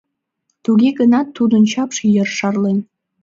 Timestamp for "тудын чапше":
1.37-2.03